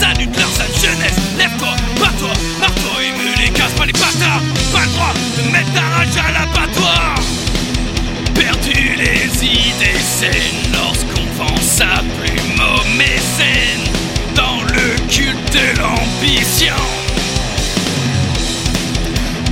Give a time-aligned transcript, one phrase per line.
[0.00, 1.20] salute leur sale jeunesse.
[1.36, 4.42] Lève-toi, bats-toi, marre-toi et me les casse pas les bâtards.
[4.72, 7.14] Pas le droit de mettre ta rage à l'abattoir.
[8.34, 13.88] Perdu les idées saines lorsqu'on vend sa plume aux mécènes
[14.34, 16.80] dans le culte de l'ambition.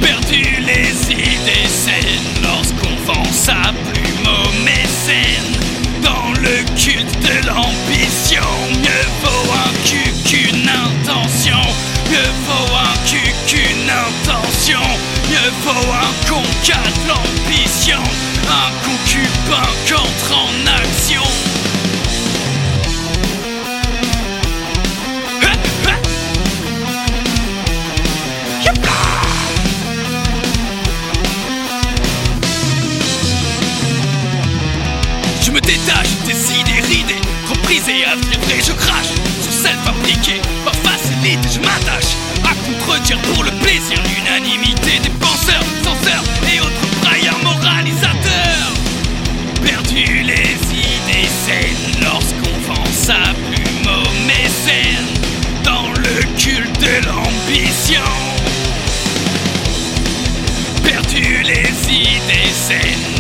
[0.00, 3.60] Perdu les idées saines lorsqu'on vend sa
[3.92, 5.58] plume aux mécènes
[6.02, 8.48] dans le culte de l'ambition.
[16.38, 17.98] Vaut un con qu'à de l'ambition.
[18.48, 21.22] Un concubin qu'entre en action.
[35.42, 38.14] Je me détache des idées ridées, trop prisées à
[38.60, 39.06] je crache
[39.42, 45.10] sur celles fabriquées, pas facilite, je m'attache à contredire pour le plaisir l'unanimité des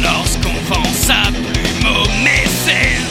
[0.02, 3.06] lorsqu'on vend sa plume aux mécènes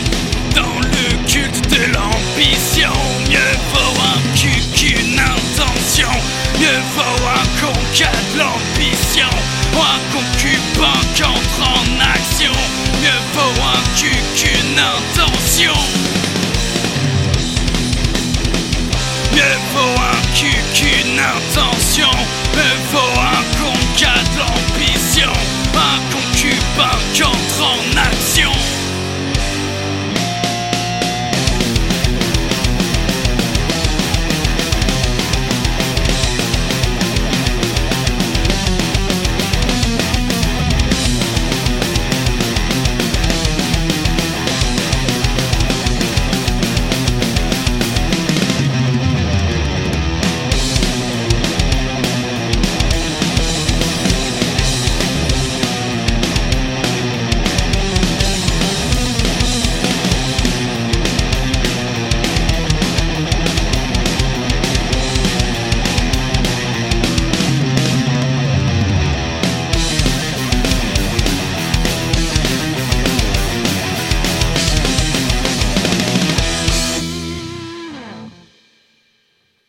[0.54, 2.92] Dans le culte de l'ambition
[3.28, 6.10] Mieux vaut un cul qu'une intention.
[6.60, 9.28] Mieux vaut un con qu'à de l'ambition.
[9.74, 12.52] Un concubin qu'entre en action.
[13.02, 15.74] Mieux vaut un cul qu'une intention.
[19.34, 21.77] Mieux vaut un cul qu'une intention
[27.60, 28.77] 好难修。